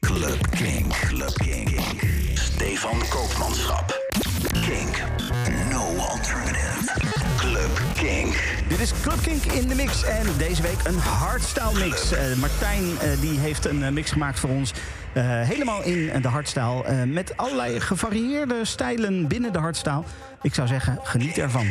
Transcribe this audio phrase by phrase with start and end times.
[0.00, 0.92] Club Kink.
[0.92, 1.80] Club Kink.
[2.34, 4.00] Stefan Koopmanschap.
[4.52, 5.02] Kink.
[5.70, 6.92] No alternative.
[7.36, 8.34] Club Kink.
[8.68, 12.12] Dit is Club Kink in de mix en deze week een hardstyle mix.
[12.12, 14.72] Eh, Martijn eh, die heeft een eh, mix gemaakt voor ons.
[15.12, 17.06] helemaal in de hardstyle.
[17.06, 20.02] met allerlei gevarieerde stijlen binnen de hardstyle.
[20.42, 21.66] Ik zou zeggen, geniet ervan.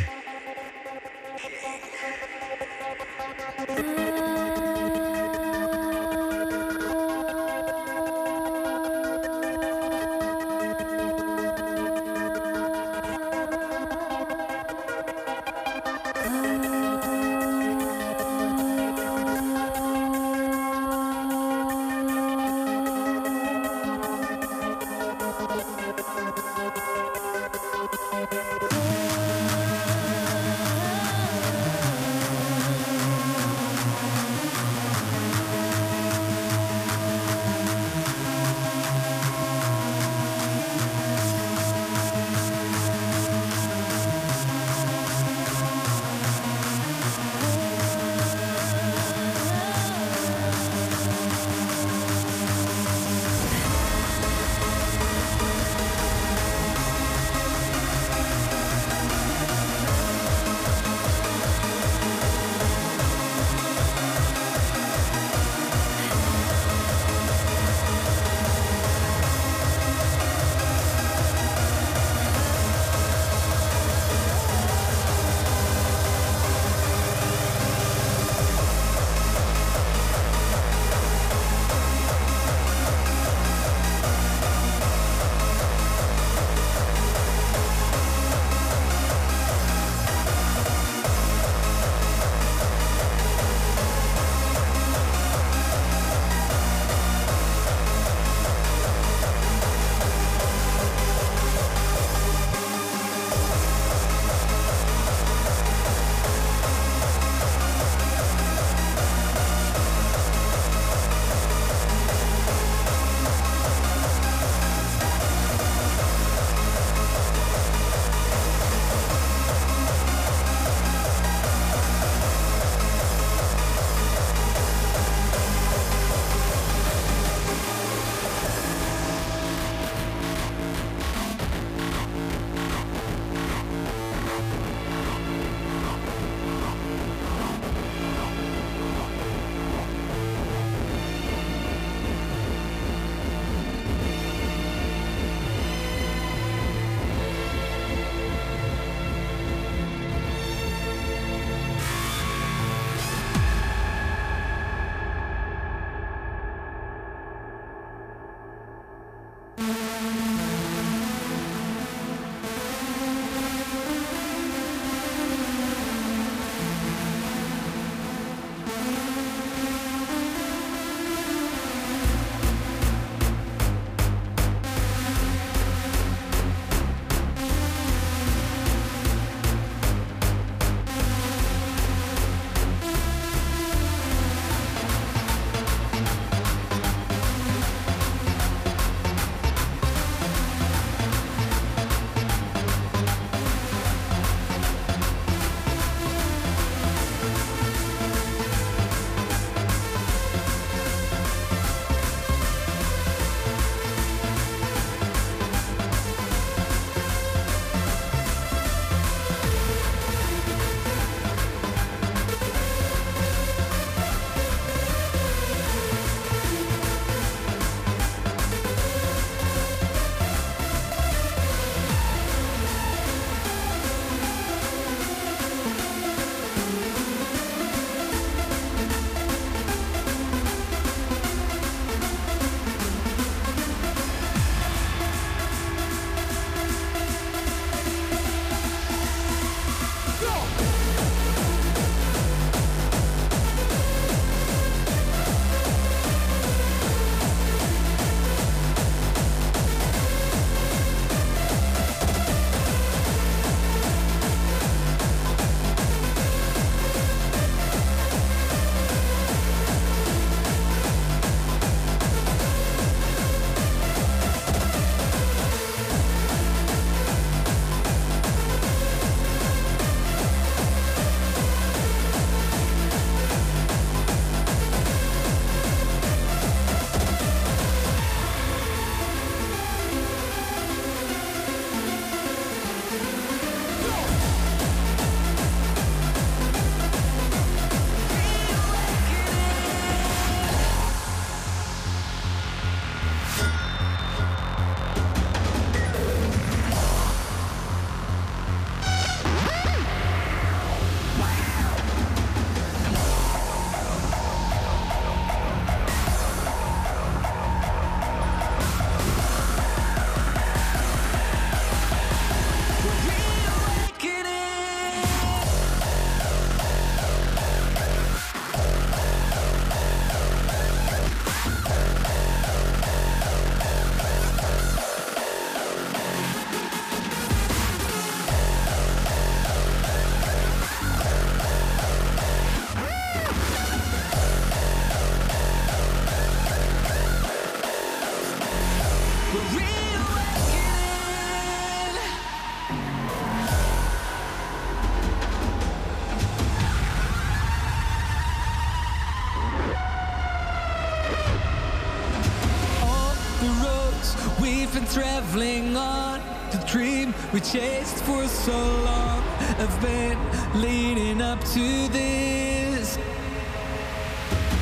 [357.40, 359.22] We chased for so long.
[359.58, 360.18] I've been
[360.60, 362.98] leading up to this.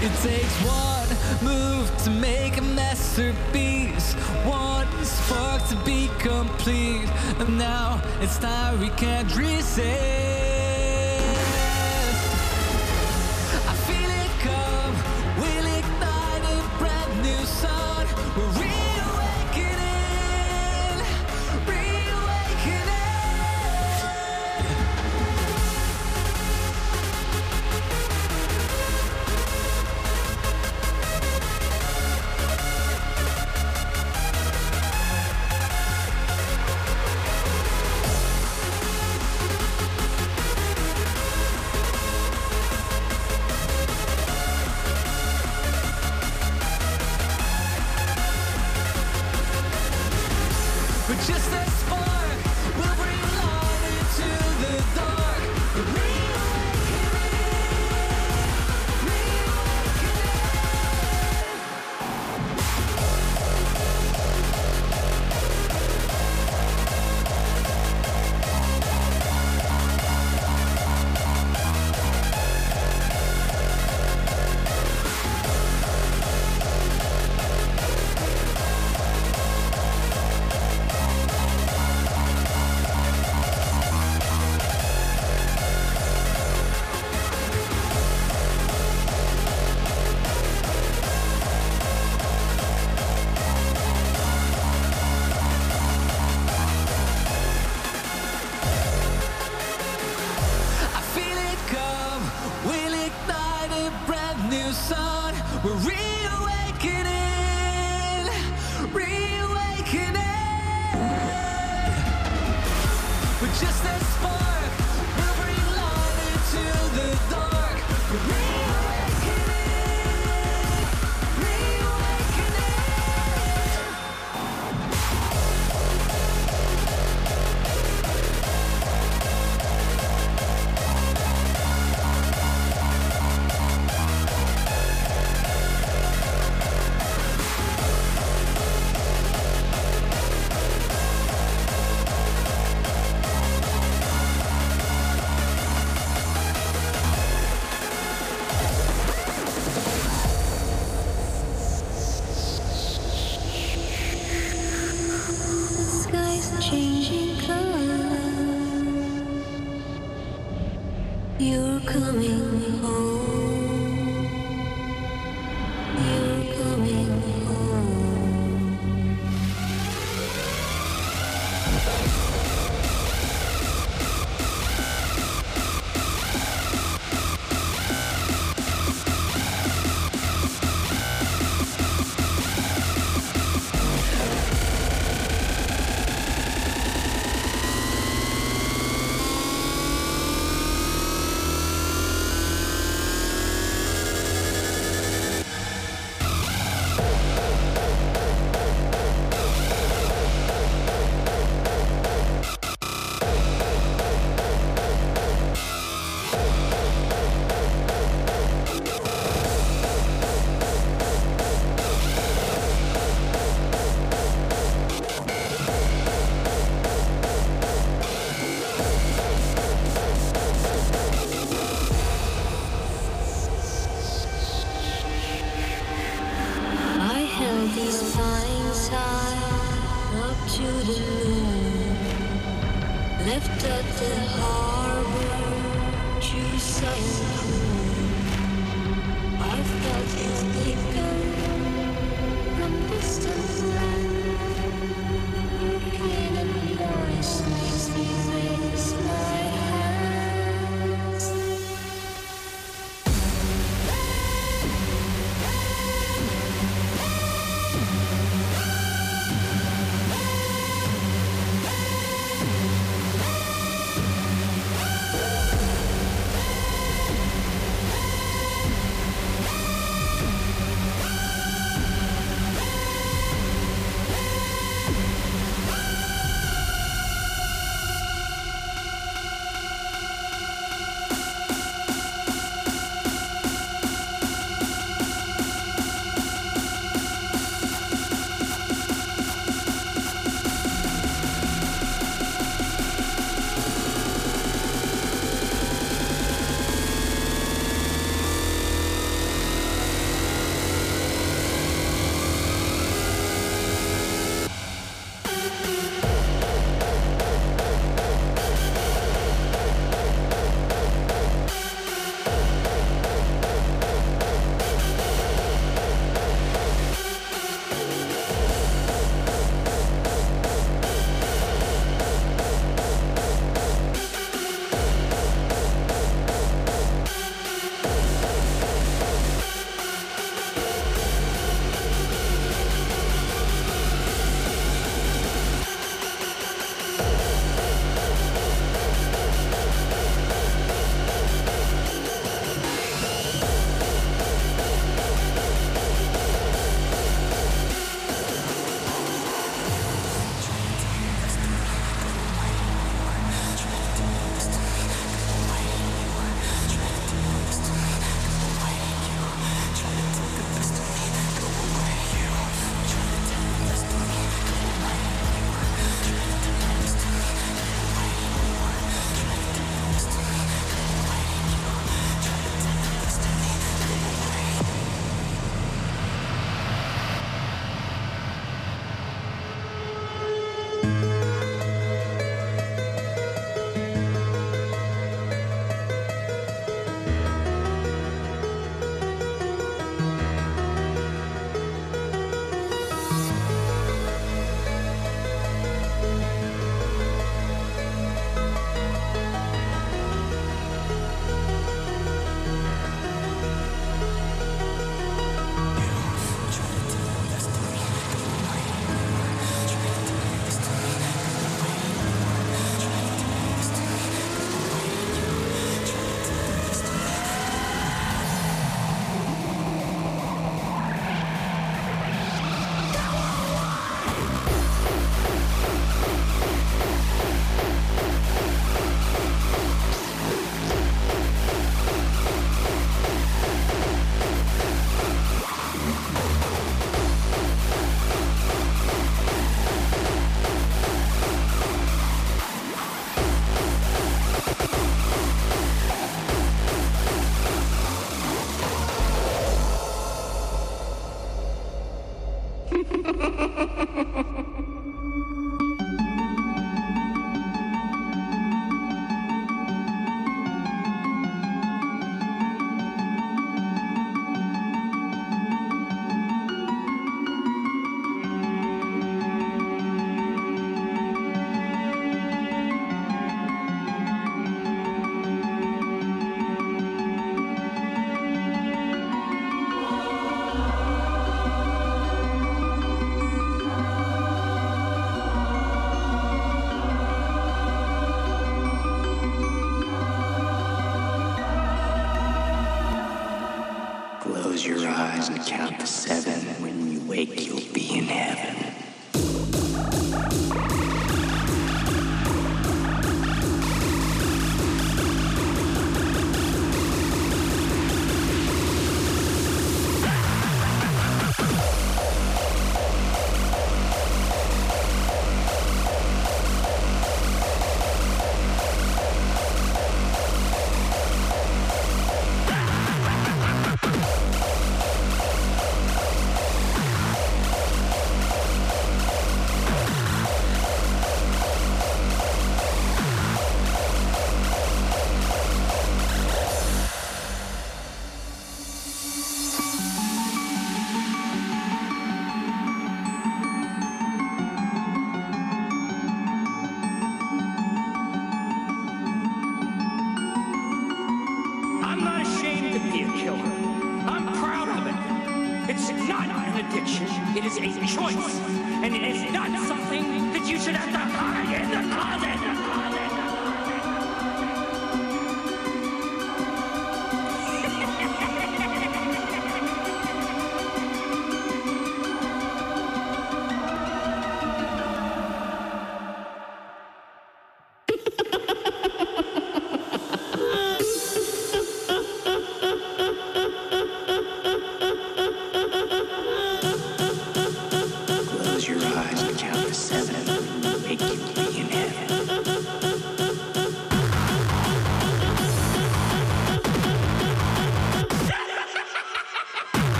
[0.00, 1.08] It takes one
[1.42, 7.08] move to make a masterpiece, one spark to be complete.
[7.38, 10.33] And now it's time we can't resist.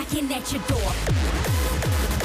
[0.00, 2.19] knocking at your door.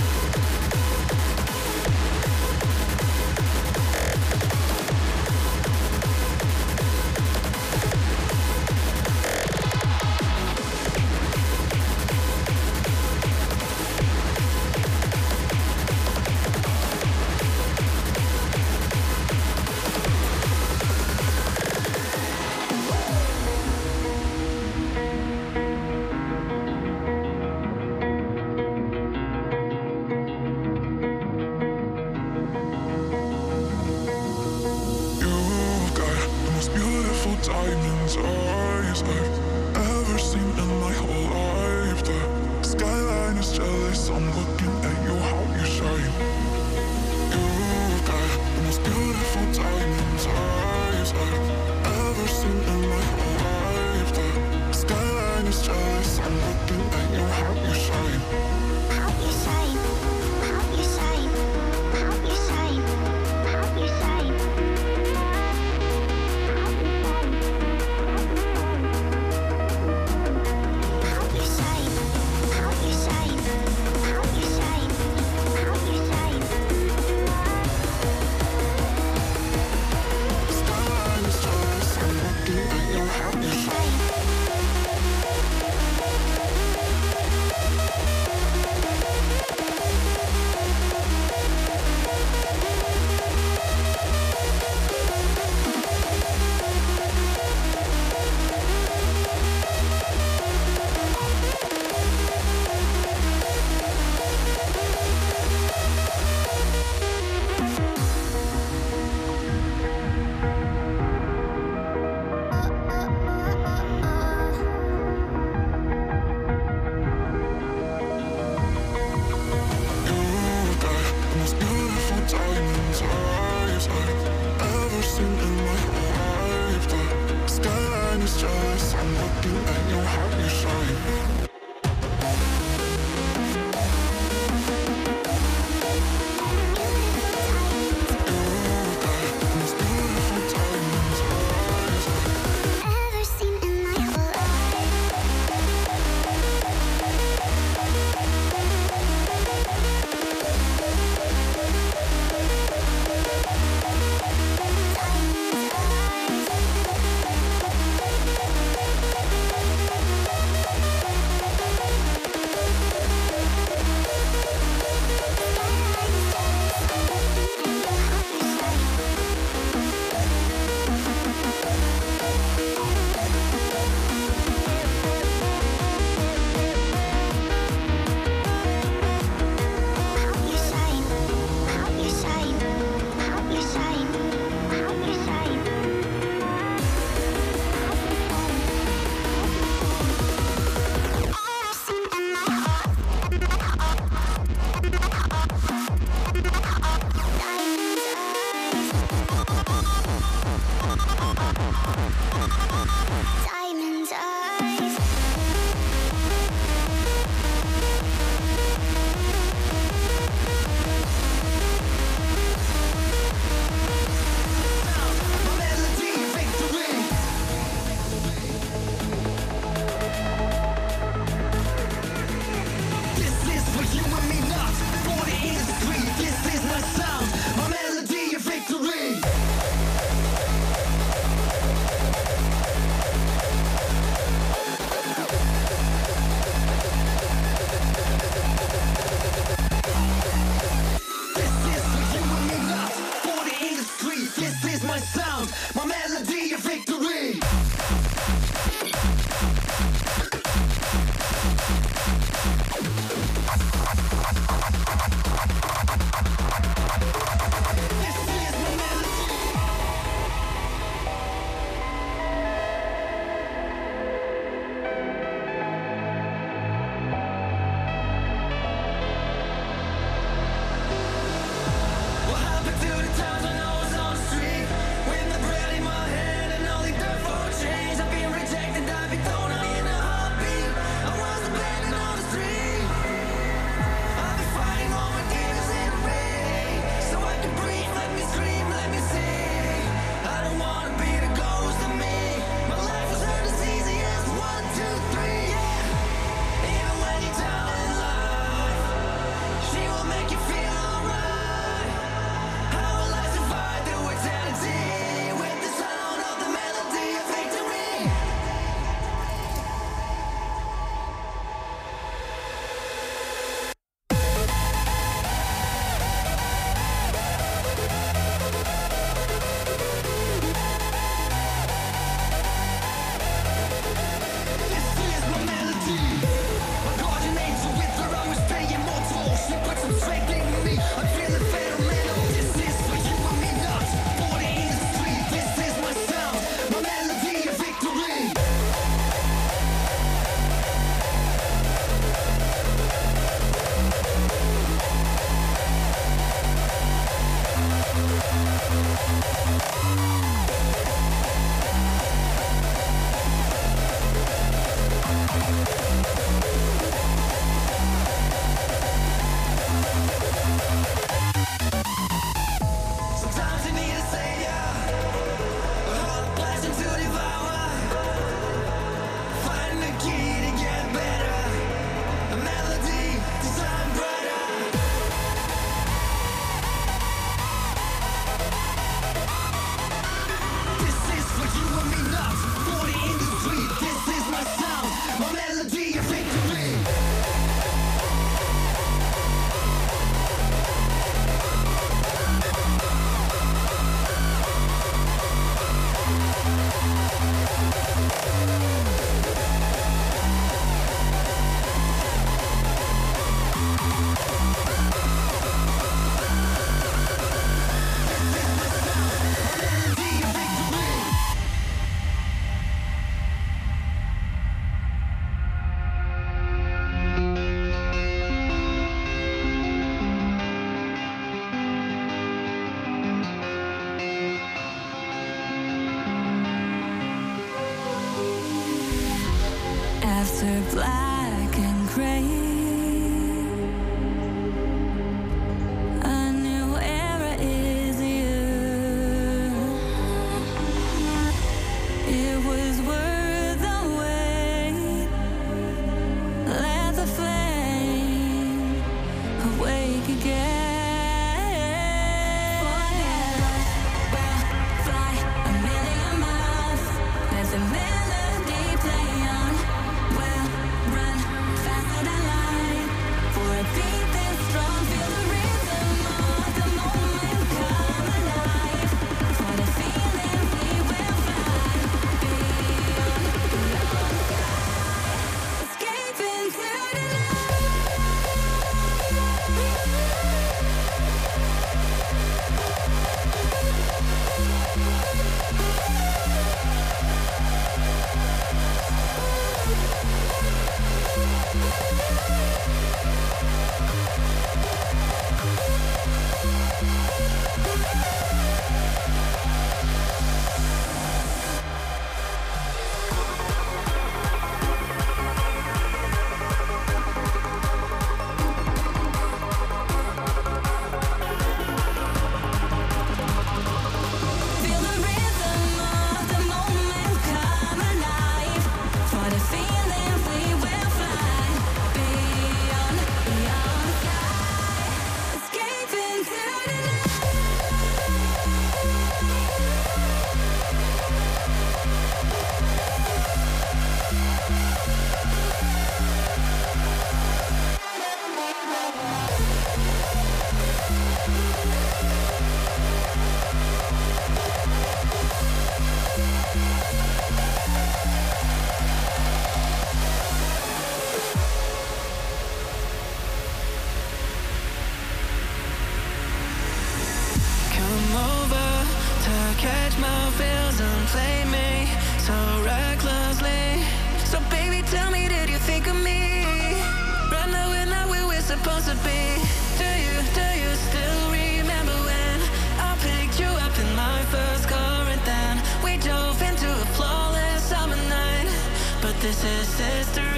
[579.26, 580.35] this is history.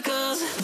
[0.00, 0.61] circles.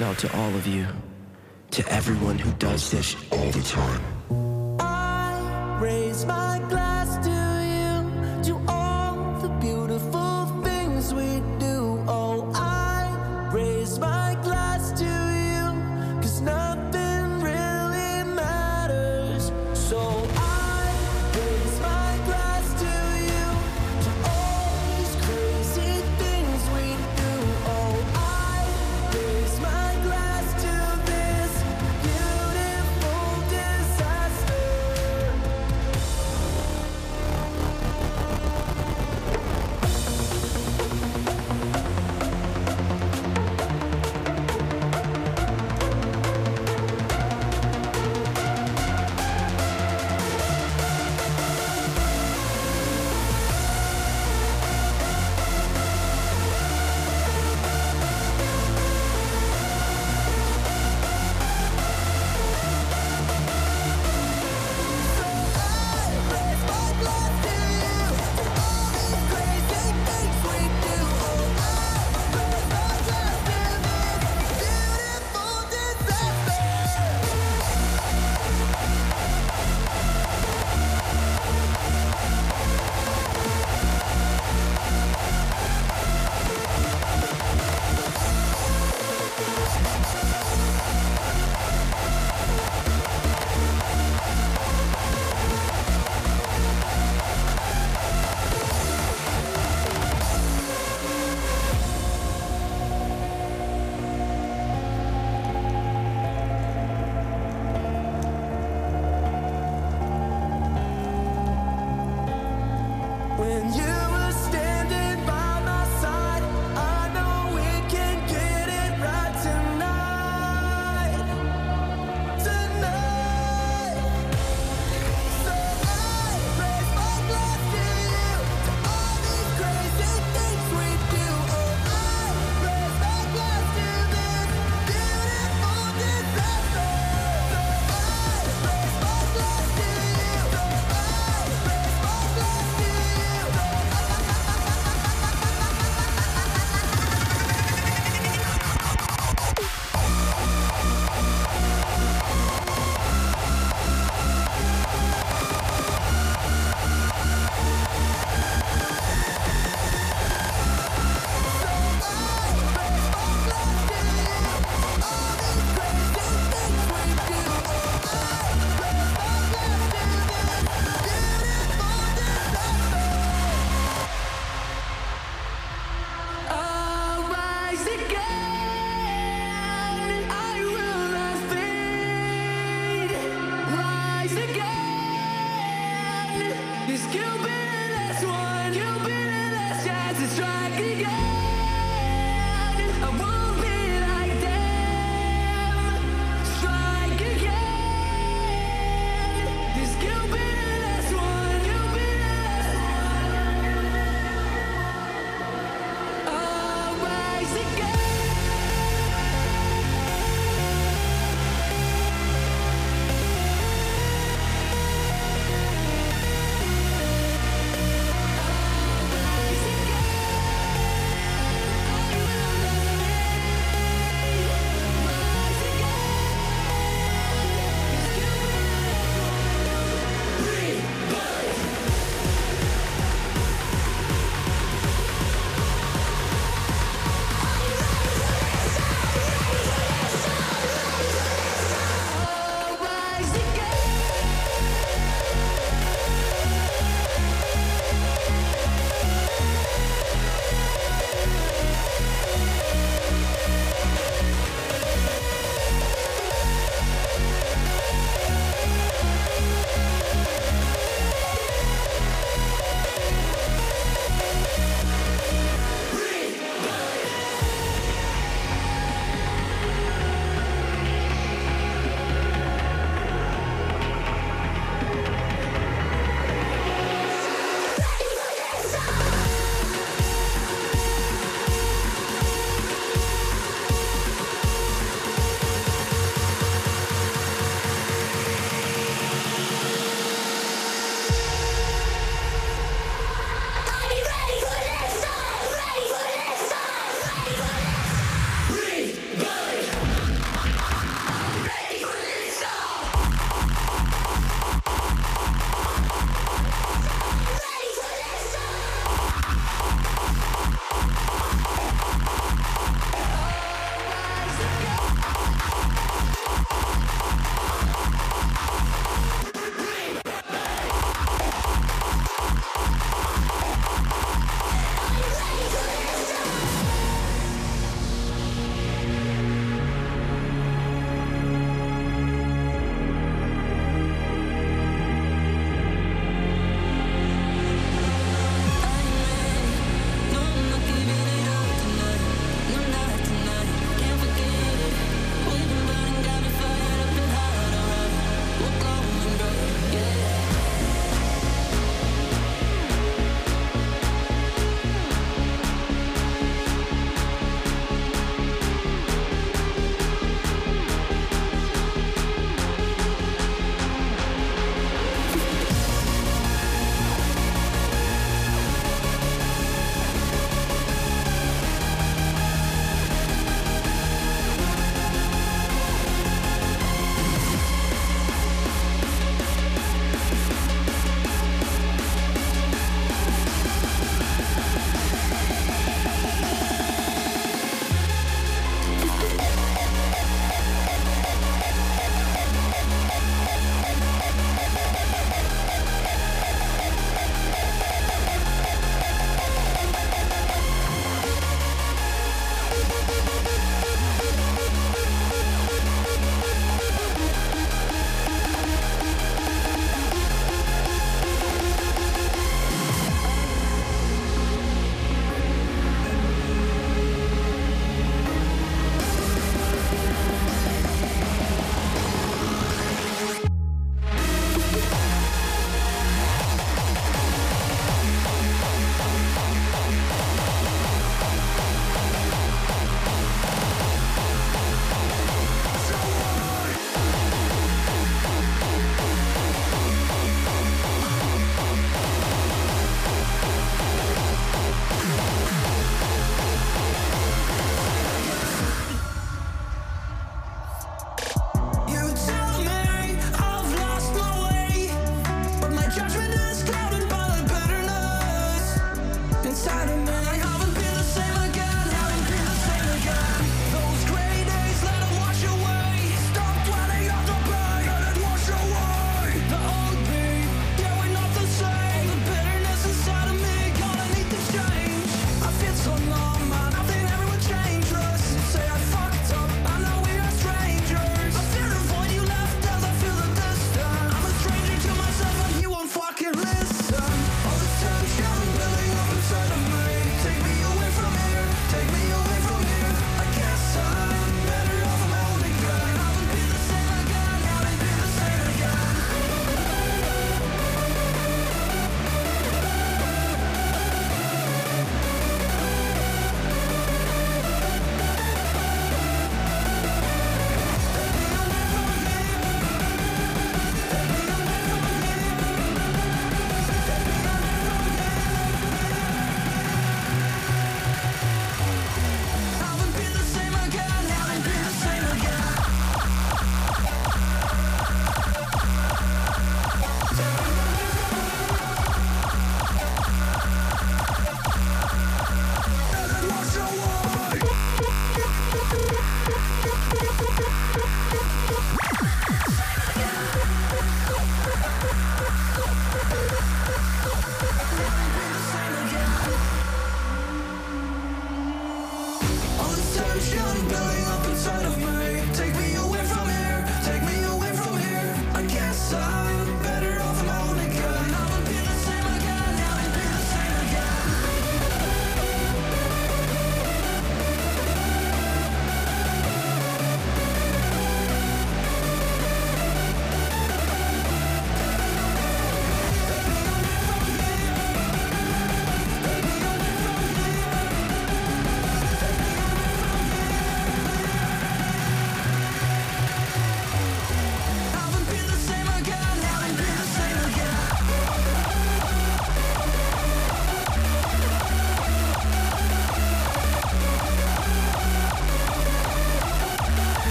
[0.00, 0.86] out to all of you,
[1.70, 4.17] to everyone who does this all the time.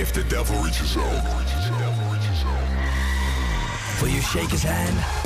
[0.00, 1.24] if the devil reaches out.
[4.00, 5.19] Will you shake his hand?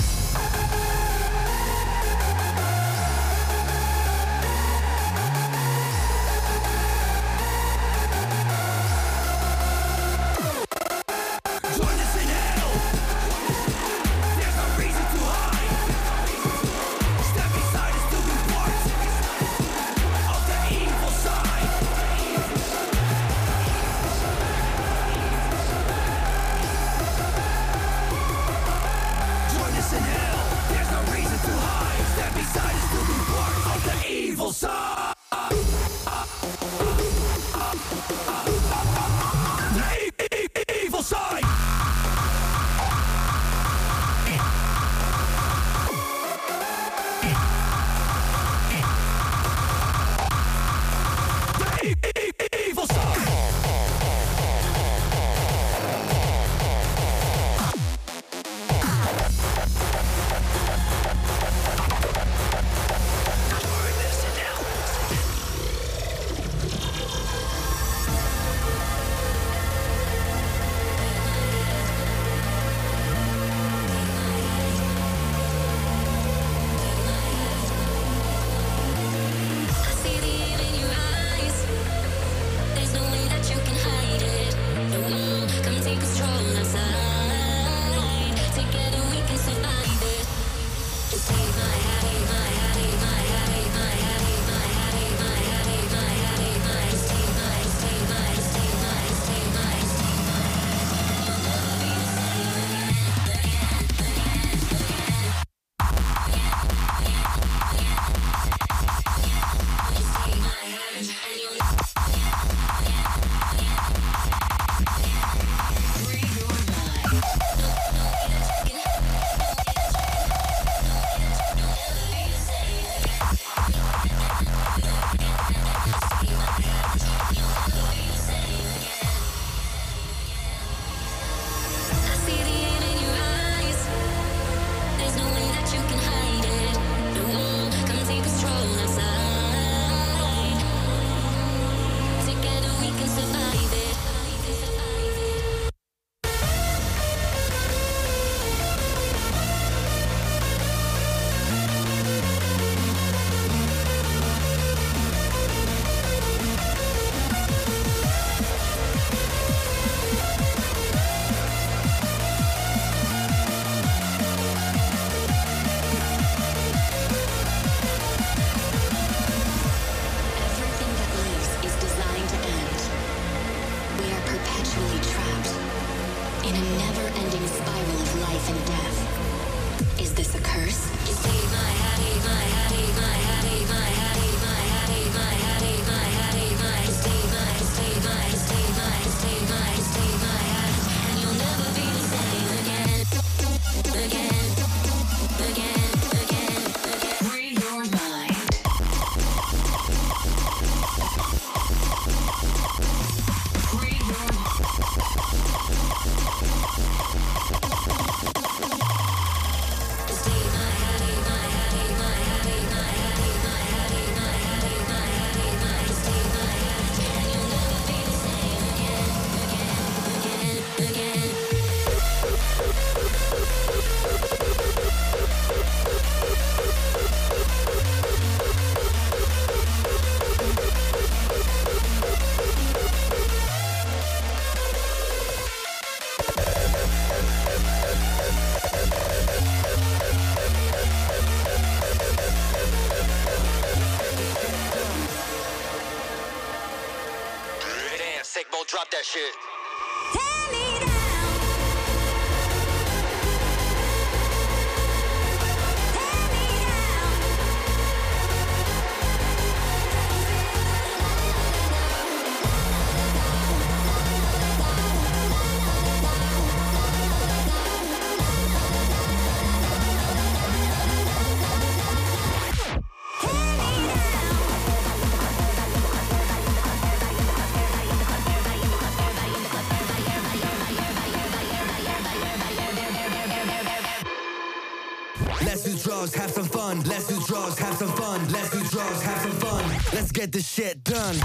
[290.35, 291.17] this shit done.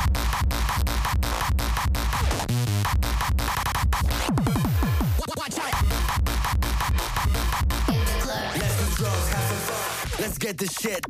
[5.36, 5.74] Watch out.
[8.56, 10.20] Let's.
[10.20, 11.09] Let's get this shit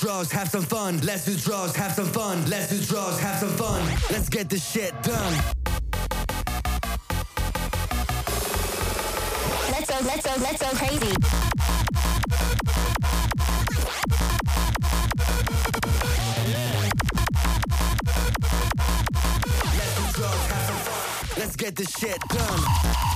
[0.00, 1.00] drugs, have some fun.
[1.00, 2.48] Let's do drugs, have some fun.
[2.48, 3.82] Let's do drugs, have some fun.
[4.10, 5.32] Let's get this shit done.
[9.70, 11.14] Let's go, let's go, let's go crazy.
[19.74, 21.38] Let's do drugs, have some fun.
[21.38, 23.07] Let's get this shit done.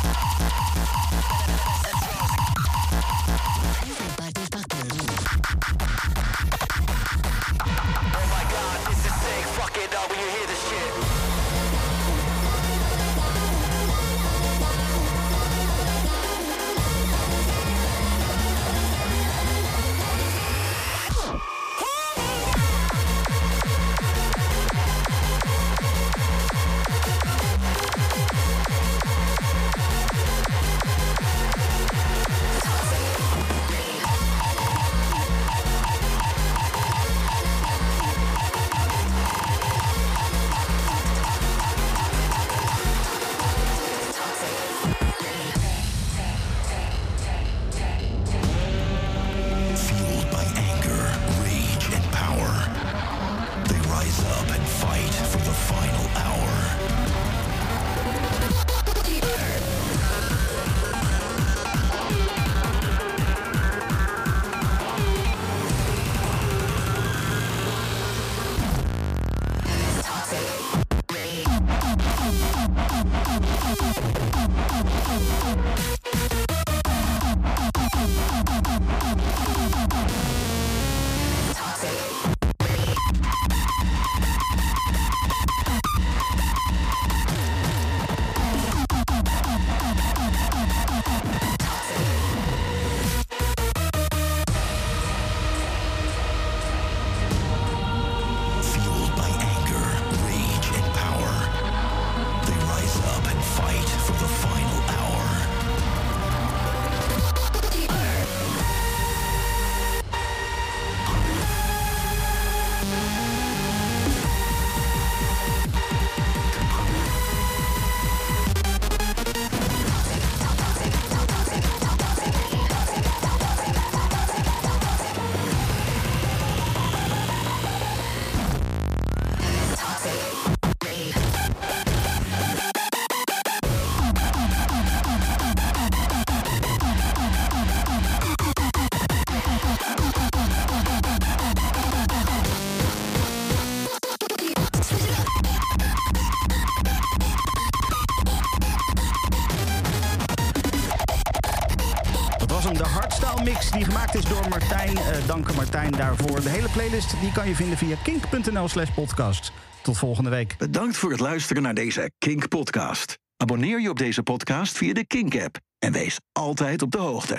[156.73, 159.53] Playlist die kan je vinden via kink.nl slash podcast.
[159.83, 160.55] Tot volgende week.
[160.59, 163.19] Bedankt voor het luisteren naar deze Kink-podcast.
[163.37, 167.39] Abonneer je op deze podcast via de Kink-app en wees altijd op de hoogte.